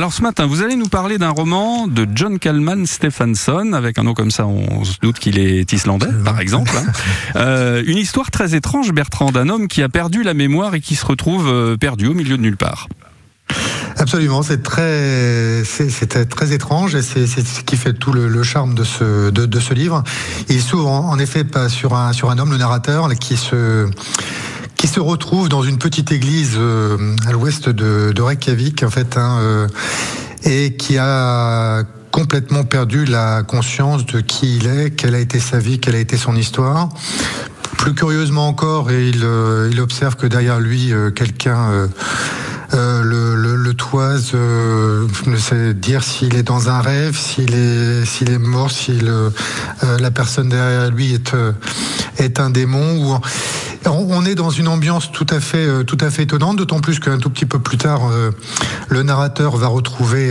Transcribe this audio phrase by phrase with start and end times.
[0.00, 4.04] Alors ce matin, vous allez nous parler d'un roman de John Kalman Stephenson, avec un
[4.04, 6.72] nom comme ça, on se doute qu'il est islandais, par exemple.
[6.74, 6.90] Hein.
[7.36, 10.94] Euh, une histoire très étrange, Bertrand, d'un homme qui a perdu la mémoire et qui
[10.94, 12.88] se retrouve euh, perdu au milieu de nulle part.
[13.98, 18.84] Absolument, c'est très, c'est très étrange et c'est ce qui fait tout le, charme de
[18.84, 20.02] ce, de, ce livre.
[20.48, 23.86] Il s'ouvre en, effet pas sur un, sur un homme, le narrateur, qui se,
[24.80, 29.36] qui se retrouve dans une petite église euh, à l'ouest de, Reykjavik, en fait, hein,
[29.40, 29.68] euh,
[30.44, 35.58] et qui a complètement perdu la conscience de qui il est, quelle a été sa
[35.58, 36.88] vie, quelle a été son histoire.
[37.76, 41.90] Plus curieusement encore, il, euh, il observe que derrière lui, quelqu'un
[42.72, 48.70] le, le, le, toise ne sait dire s'il est dans un rêve, s'il est, mort,
[48.70, 48.98] si
[49.82, 51.36] la personne derrière lui est,
[52.16, 52.96] est un démon.
[52.96, 53.18] Ou,
[53.86, 57.18] on est dans une ambiance tout à fait, tout à fait étonnante, d'autant plus qu'un
[57.18, 58.02] tout petit peu plus tard,
[58.88, 60.30] le narrateur va retrouver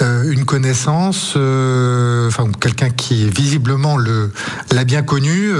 [0.00, 4.32] une connaissance, enfin quelqu'un qui visiblement le
[4.72, 5.50] l'a bien connu,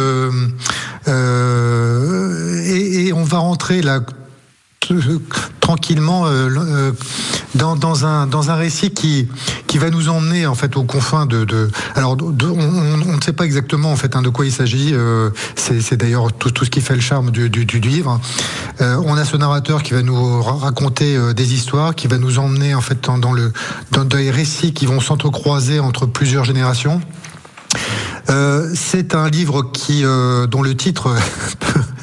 [1.07, 4.01] et, on va rentrer là
[5.61, 6.93] tranquillement euh, euh,
[7.57, 9.29] dans, dans, un, dans un récit qui,
[9.67, 11.45] qui va nous emmener en fait aux confins de.
[11.45, 14.91] de alors, on, ne sait pas exactement en fait hein, de quoi il s'agit.
[14.93, 18.21] Euh, c'est d'ailleurs tout, tout, ce qui fait le charme du, du, du livre.
[18.81, 22.81] on a ce narrateur qui va nous raconter des histoires, qui va nous emmener en
[22.81, 23.53] fait dans, dans le
[23.93, 27.01] dans des récits qui vont s'entrecroiser entre plusieurs générations.
[28.75, 31.15] c'est un livre qui, dont le titre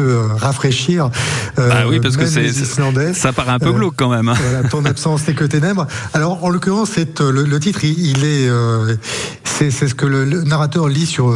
[0.00, 1.10] euh, rafraîchir.
[1.58, 2.52] Euh, bah oui, parce que c'est
[3.14, 4.28] ça paraît un peu glauque quand même.
[4.28, 4.34] Hein.
[4.40, 5.86] Voilà, ton absence n'est que ténèbres.
[6.14, 8.48] Alors, en l'occurrence, c'est euh, le, titre, il, est,
[9.44, 11.34] c'est ce que le, narrateur lit sur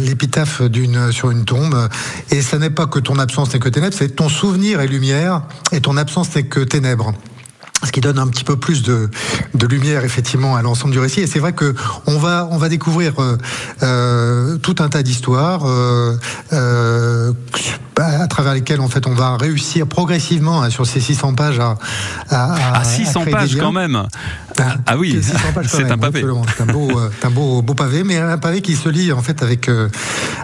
[0.00, 1.88] l'épitaphe d'une sur une tombe.
[2.30, 5.42] Et ça n'est pas que ton absence n'est que ténèbres, c'est ton souvenir est lumière
[5.72, 7.12] et ton absence n'est que ténèbres
[7.84, 9.10] ce qui donne un petit peu plus de,
[9.54, 11.20] de lumière effectivement à l'ensemble du récit.
[11.20, 11.74] Et c'est vrai que
[12.06, 13.14] on va on va découvrir
[13.82, 15.62] euh, tout un tas d'histoires.
[15.66, 16.16] Euh,
[16.52, 17.32] euh,
[17.96, 21.76] à travers lesquels en fait on va réussir progressivement hein, sur ces 600 pages à,
[22.30, 24.06] à, à 600 pages quand même.
[24.58, 25.70] Ah, ah oui, c'est un pavé.
[25.72, 25.90] C'est
[26.62, 29.42] un, beau, euh, un beau, beau, pavé, mais un pavé qui se lit en fait
[29.42, 29.88] avec euh,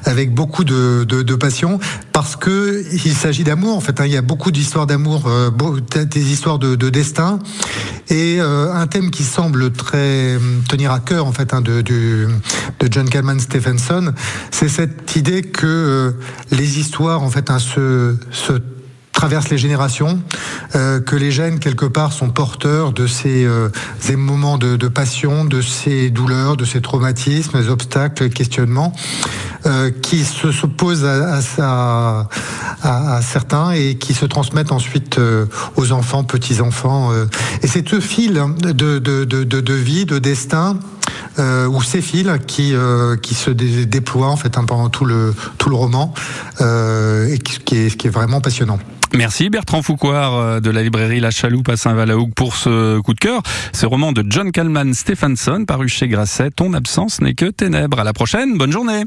[0.04, 1.78] avec beaucoup de, de, de, passion
[2.12, 3.76] parce que il s'agit d'amour.
[3.76, 4.06] En fait, hein.
[4.06, 5.50] il y a beaucoup d'histoires d'amour, euh,
[6.04, 7.38] des histoires de, de destin
[8.10, 10.38] et un thème qui semble très
[10.68, 12.28] tenir à cœur en fait hein, de, de,
[12.90, 14.14] John Calman Stephenson,
[14.50, 16.14] c'est cette idée que
[16.50, 18.52] les histoires en fait fait, se, se
[19.12, 20.20] traverse les générations,
[20.76, 23.68] euh, que les gènes quelque part sont porteurs de ces, euh,
[24.16, 28.92] moments de, de, passion, de ces douleurs, de ces traumatismes, des obstacles, questionnements,
[29.68, 32.22] euh, qui se s'opposent à,
[33.22, 35.46] certains et qui se transmettent ensuite euh,
[35.76, 37.12] aux enfants, petits enfants.
[37.12, 37.26] Euh.
[37.62, 40.78] Et c'est ce fil de, vie, de destin.
[41.38, 45.34] Euh, ou ces fils qui se déploient en fait hein, pendant tout le
[45.70, 46.12] roman
[46.60, 48.78] et qui est, vraiment passionnant.
[49.14, 53.42] Merci Bertrand euh, de la librairie La Chaloupe à Saint-Valahougue pour ce coup de cœur.
[53.72, 56.50] Ce roman de John Kalman Stephenson paru chez Grasset.
[56.50, 58.00] Ton absence n'est que ténèbres.
[58.00, 58.58] À la prochaine.
[58.58, 59.04] Bonne journée.